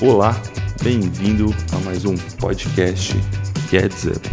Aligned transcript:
Olá, 0.00 0.40
bem-vindo 0.80 1.46
a 1.72 1.84
mais 1.84 2.04
um 2.04 2.14
podcast 2.38 3.12
Gets 3.68 4.04
Up, 4.04 4.28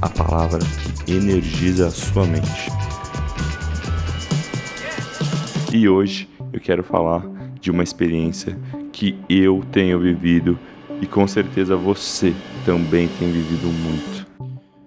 a 0.00 0.08
palavra 0.08 0.60
que 1.04 1.12
energiza 1.12 1.88
a 1.88 1.90
sua 1.90 2.24
mente. 2.24 2.70
E 5.74 5.86
hoje 5.86 6.26
eu 6.54 6.58
quero 6.58 6.82
falar 6.82 7.22
de 7.60 7.70
uma 7.70 7.82
experiência 7.82 8.58
que 8.94 9.14
eu 9.28 9.62
tenho 9.70 10.00
vivido 10.00 10.58
e 11.02 11.06
com 11.06 11.28
certeza 11.28 11.76
você 11.76 12.34
também 12.64 13.06
tem 13.18 13.30
vivido 13.30 13.66
muito. 13.66 14.26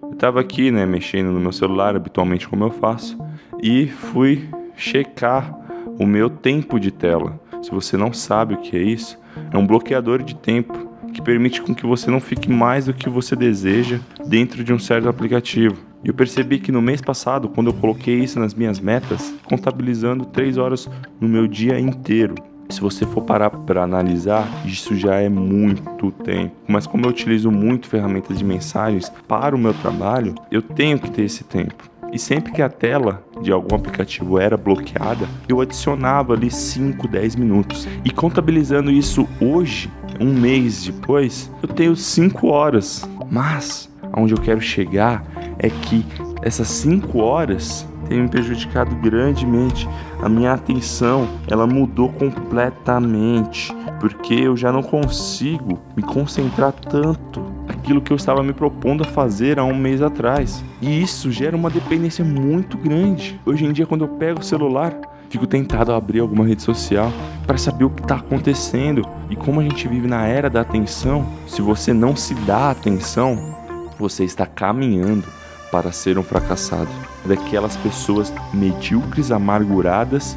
Eu 0.01 0.13
estava 0.13 0.41
aqui, 0.41 0.71
né, 0.71 0.83
mexendo 0.83 1.31
no 1.31 1.39
meu 1.39 1.51
celular, 1.51 1.95
habitualmente 1.95 2.47
como 2.47 2.63
eu 2.63 2.71
faço, 2.71 3.19
e 3.61 3.85
fui 3.85 4.49
checar 4.75 5.55
o 5.99 6.07
meu 6.07 6.27
tempo 6.27 6.79
de 6.79 6.89
tela. 6.89 7.39
Se 7.63 7.71
você 7.71 7.95
não 7.95 8.11
sabe 8.11 8.55
o 8.55 8.57
que 8.57 8.75
é 8.75 8.81
isso, 8.81 9.17
é 9.49 9.57
um 9.57 9.65
bloqueador 9.65 10.21
de 10.21 10.35
tempo 10.35 10.91
que 11.13 11.21
permite 11.21 11.61
com 11.61 11.73
que 11.73 11.85
você 11.85 12.11
não 12.11 12.19
fique 12.19 12.51
mais 12.51 12.87
do 12.87 12.93
que 12.93 13.09
você 13.09 13.37
deseja 13.37 13.99
dentro 14.27 14.65
de 14.65 14.73
um 14.73 14.79
certo 14.79 15.07
aplicativo. 15.07 15.77
E 16.03 16.09
eu 16.09 16.13
percebi 16.13 16.59
que 16.59 16.73
no 16.73 16.81
mês 16.81 16.99
passado, 16.99 17.47
quando 17.47 17.67
eu 17.67 17.73
coloquei 17.73 18.19
isso 18.19 18.37
nas 18.37 18.53
minhas 18.53 18.81
metas, 18.81 19.33
contabilizando 19.45 20.25
3 20.25 20.57
horas 20.57 20.89
no 21.21 21.29
meu 21.29 21.47
dia 21.47 21.79
inteiro. 21.79 22.35
Se 22.69 22.81
você 22.81 23.05
for 23.05 23.21
parar 23.21 23.49
para 23.49 23.83
analisar, 23.83 24.45
isso 24.65 24.93
já 24.97 25.15
é 25.15 25.29
muito 25.29 26.11
tempo. 26.11 26.53
Mas 26.67 26.85
como 26.85 27.05
eu 27.05 27.11
utilizo 27.11 27.49
muito 27.49 27.87
ferramentas 27.87 28.37
de 28.37 28.43
mensagens 28.43 29.09
para 29.25 29.55
o 29.55 29.59
meu 29.59 29.73
trabalho, 29.75 30.35
eu 30.51 30.61
tenho 30.61 30.99
que 30.99 31.09
ter 31.09 31.23
esse 31.23 31.45
tempo. 31.45 31.89
E 32.11 32.19
sempre 32.19 32.51
que 32.51 32.61
a 32.61 32.69
tela 32.69 33.23
de 33.43 33.51
algum 33.51 33.75
aplicativo 33.75 34.39
era 34.39 34.57
bloqueada, 34.57 35.27
eu 35.47 35.61
adicionava 35.61 36.33
ali 36.33 36.49
5, 36.49 37.07
10 37.07 37.35
minutos. 37.35 37.87
E 38.03 38.09
contabilizando 38.09 38.89
isso 38.89 39.27
hoje, 39.39 39.91
um 40.19 40.33
mês 40.33 40.85
depois, 40.85 41.51
eu 41.61 41.67
tenho 41.67 41.95
5 41.95 42.47
horas. 42.47 43.07
Mas 43.29 43.91
aonde 44.11 44.33
eu 44.33 44.39
quero 44.39 44.61
chegar 44.61 45.25
é 45.59 45.69
que 45.69 46.05
essas 46.41 46.67
5 46.69 47.19
horas 47.19 47.85
têm 48.07 48.21
me 48.21 48.29
prejudicado 48.29 48.95
grandemente. 48.95 49.87
A 50.21 50.29
minha 50.29 50.53
atenção, 50.53 51.27
ela 51.49 51.67
mudou 51.67 52.09
completamente, 52.09 53.75
porque 53.99 54.33
eu 54.33 54.55
já 54.55 54.71
não 54.71 54.81
consigo 54.81 55.79
me 55.95 56.03
concentrar 56.03 56.71
tanto 56.71 57.52
aquilo 57.83 58.01
que 58.01 58.13
eu 58.13 58.17
estava 58.17 58.41
me 58.41 58.53
propondo 58.53 59.03
a 59.03 59.05
fazer 59.05 59.59
há 59.59 59.65
um 59.65 59.75
mês 59.75 60.01
atrás. 60.01 60.63
E 60.81 61.01
isso 61.01 61.29
gera 61.29 61.55
uma 61.55 61.69
dependência 61.69 62.23
muito 62.23 62.77
grande. 62.77 63.37
Hoje 63.45 63.65
em 63.65 63.73
dia, 63.73 63.85
quando 63.85 64.05
eu 64.05 64.07
pego 64.07 64.39
o 64.39 64.43
celular, 64.43 64.97
fico 65.29 65.45
tentado 65.45 65.91
a 65.91 65.97
abrir 65.97 66.21
alguma 66.21 66.47
rede 66.47 66.61
social 66.61 67.11
para 67.45 67.57
saber 67.57 67.83
o 67.83 67.89
que 67.89 68.01
está 68.01 68.15
acontecendo. 68.15 69.05
E 69.29 69.35
como 69.35 69.59
a 69.59 69.63
gente 69.63 69.85
vive 69.85 70.07
na 70.07 70.25
era 70.25 70.49
da 70.49 70.61
atenção, 70.61 71.27
se 71.45 71.61
você 71.61 71.91
não 71.93 72.15
se 72.15 72.33
dá 72.33 72.71
atenção, 72.71 73.53
você 73.99 74.23
está 74.23 74.45
caminhando 74.45 75.25
para 75.69 75.91
ser 75.91 76.17
um 76.17 76.23
fracassado. 76.23 76.89
Daquelas 77.25 77.75
pessoas 77.75 78.33
medíocres, 78.53 79.29
amarguradas 79.29 80.33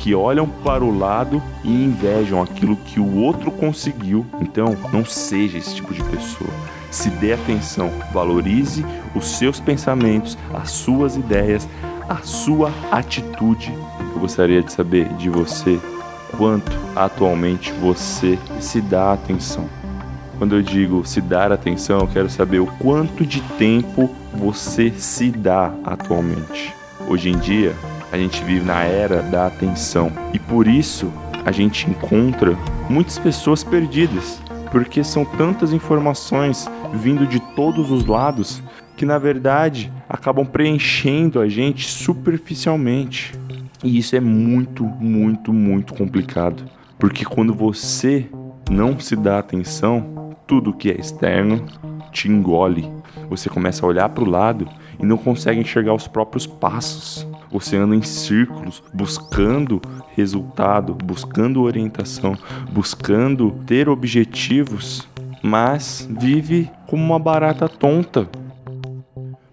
que 0.00 0.14
olham 0.14 0.48
para 0.48 0.82
o 0.82 0.98
lado 0.98 1.42
e 1.62 1.68
invejam 1.68 2.40
aquilo 2.40 2.74
que 2.74 2.98
o 2.98 3.16
outro 3.16 3.50
conseguiu. 3.50 4.24
Então, 4.40 4.74
não 4.90 5.04
seja 5.04 5.58
esse 5.58 5.74
tipo 5.74 5.92
de 5.92 6.02
pessoa. 6.04 6.50
Se 6.90 7.10
dê 7.10 7.34
atenção, 7.34 7.90
valorize 8.10 8.84
os 9.14 9.36
seus 9.36 9.60
pensamentos, 9.60 10.38
as 10.54 10.70
suas 10.70 11.16
ideias, 11.16 11.68
a 12.08 12.16
sua 12.22 12.72
atitude. 12.90 13.74
Eu 14.14 14.20
gostaria 14.20 14.62
de 14.62 14.72
saber 14.72 15.06
de 15.14 15.28
você 15.28 15.78
quanto 16.34 16.72
atualmente 16.96 17.70
você 17.72 18.38
se 18.58 18.80
dá 18.80 19.12
atenção. 19.12 19.68
Quando 20.38 20.56
eu 20.56 20.62
digo 20.62 21.06
se 21.06 21.20
dar 21.20 21.52
atenção, 21.52 22.00
eu 22.00 22.08
quero 22.08 22.30
saber 22.30 22.60
o 22.60 22.66
quanto 22.66 23.26
de 23.26 23.42
tempo 23.58 24.08
você 24.32 24.90
se 24.92 25.30
dá 25.30 25.74
atualmente. 25.84 26.74
Hoje 27.06 27.28
em 27.28 27.36
dia, 27.36 27.74
a 28.12 28.18
gente 28.18 28.42
vive 28.44 28.64
na 28.64 28.82
era 28.82 29.22
da 29.22 29.46
atenção 29.46 30.10
e 30.32 30.38
por 30.38 30.66
isso 30.66 31.12
a 31.44 31.52
gente 31.52 31.88
encontra 31.88 32.56
muitas 32.88 33.18
pessoas 33.18 33.64
perdidas, 33.64 34.40
porque 34.70 35.02
são 35.02 35.24
tantas 35.24 35.72
informações 35.72 36.68
vindo 36.92 37.26
de 37.26 37.40
todos 37.54 37.90
os 37.90 38.04
lados 38.06 38.62
que 38.96 39.06
na 39.06 39.18
verdade 39.18 39.90
acabam 40.08 40.44
preenchendo 40.44 41.40
a 41.40 41.48
gente 41.48 41.88
superficialmente. 41.88 43.32
E 43.82 43.96
isso 43.96 44.14
é 44.14 44.20
muito, 44.20 44.84
muito, 44.84 45.52
muito 45.52 45.94
complicado, 45.94 46.64
porque 46.98 47.24
quando 47.24 47.54
você 47.54 48.28
não 48.68 49.00
se 49.00 49.16
dá 49.16 49.38
atenção, 49.38 50.19
tudo 50.50 50.72
que 50.72 50.90
é 50.90 50.98
externo 50.98 51.64
te 52.10 52.28
engole. 52.28 52.90
Você 53.28 53.48
começa 53.48 53.86
a 53.86 53.88
olhar 53.88 54.08
para 54.08 54.24
o 54.24 54.28
lado 54.28 54.66
e 54.98 55.06
não 55.06 55.16
consegue 55.16 55.60
enxergar 55.60 55.94
os 55.94 56.08
próprios 56.08 56.44
passos. 56.44 57.24
Você 57.52 57.76
anda 57.76 57.94
em 57.94 58.02
círculos, 58.02 58.82
buscando 58.92 59.80
resultado, 60.16 60.92
buscando 60.92 61.62
orientação, 61.62 62.36
buscando 62.72 63.52
ter 63.64 63.88
objetivos, 63.88 65.08
mas 65.40 66.08
vive 66.18 66.68
como 66.88 67.00
uma 67.00 67.18
barata 67.20 67.68
tonta. 67.68 68.28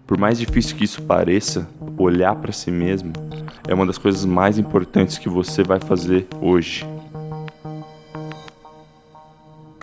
Por 0.04 0.18
mais 0.18 0.36
difícil 0.36 0.76
que 0.76 0.82
isso 0.82 1.02
pareça, 1.02 1.68
olhar 1.96 2.34
para 2.34 2.50
si 2.50 2.72
mesmo 2.72 3.12
é 3.68 3.74
uma 3.74 3.86
das 3.86 3.98
coisas 3.98 4.24
mais 4.24 4.58
importantes 4.58 5.16
que 5.16 5.28
você 5.28 5.62
vai 5.62 5.78
fazer 5.78 6.26
hoje. 6.40 6.84